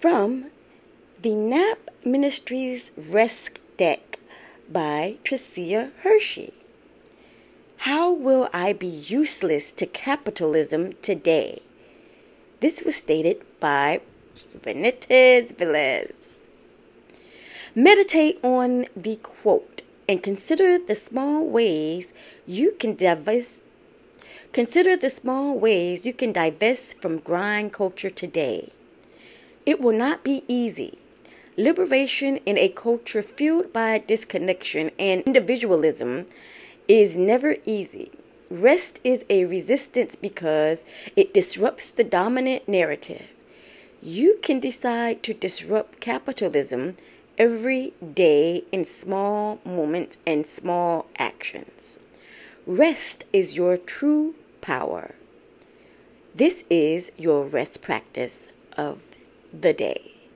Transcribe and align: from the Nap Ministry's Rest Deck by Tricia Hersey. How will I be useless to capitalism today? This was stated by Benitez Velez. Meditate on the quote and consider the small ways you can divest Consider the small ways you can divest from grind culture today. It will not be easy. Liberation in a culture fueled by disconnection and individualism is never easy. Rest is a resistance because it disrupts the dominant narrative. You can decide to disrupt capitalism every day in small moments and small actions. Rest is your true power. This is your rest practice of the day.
from 0.00 0.46
the 1.20 1.34
Nap 1.34 1.90
Ministry's 2.06 2.90
Rest 2.96 3.58
Deck 3.76 4.18
by 4.72 5.18
Tricia 5.24 5.90
Hersey. 6.02 6.54
How 7.84 8.10
will 8.10 8.48
I 8.50 8.72
be 8.72 8.86
useless 8.86 9.70
to 9.72 9.84
capitalism 9.84 10.94
today? 11.02 11.60
This 12.60 12.82
was 12.82 12.96
stated 12.96 13.42
by 13.60 14.00
Benitez 14.62 15.52
Velez. 15.52 16.12
Meditate 17.74 18.38
on 18.42 18.86
the 18.96 19.16
quote 19.16 19.82
and 20.08 20.22
consider 20.22 20.78
the 20.78 20.94
small 20.94 21.46
ways 21.46 22.14
you 22.46 22.72
can 22.72 22.96
divest 22.96 23.56
Consider 24.54 24.96
the 24.96 25.10
small 25.10 25.58
ways 25.58 26.06
you 26.06 26.14
can 26.14 26.32
divest 26.32 27.00
from 27.02 27.18
grind 27.18 27.72
culture 27.74 28.10
today. 28.10 28.72
It 29.66 29.80
will 29.80 29.96
not 29.96 30.24
be 30.24 30.42
easy. 30.48 30.98
Liberation 31.56 32.38
in 32.46 32.56
a 32.56 32.68
culture 32.70 33.22
fueled 33.22 33.72
by 33.72 33.98
disconnection 33.98 34.90
and 34.98 35.22
individualism 35.22 36.26
is 36.88 37.16
never 37.16 37.56
easy. 37.66 38.10
Rest 38.50 38.98
is 39.04 39.24
a 39.28 39.44
resistance 39.44 40.16
because 40.16 40.84
it 41.14 41.34
disrupts 41.34 41.90
the 41.90 42.04
dominant 42.04 42.68
narrative. 42.68 43.28
You 44.02 44.38
can 44.42 44.60
decide 44.60 45.22
to 45.24 45.34
disrupt 45.34 46.00
capitalism 46.00 46.96
every 47.36 47.92
day 48.14 48.64
in 48.72 48.84
small 48.84 49.60
moments 49.64 50.16
and 50.26 50.46
small 50.46 51.06
actions. 51.18 51.98
Rest 52.66 53.24
is 53.32 53.56
your 53.56 53.76
true 53.76 54.34
power. 54.62 55.14
This 56.34 56.64
is 56.70 57.12
your 57.18 57.44
rest 57.44 57.82
practice 57.82 58.48
of 58.76 59.00
the 59.52 59.72
day. 59.72 60.19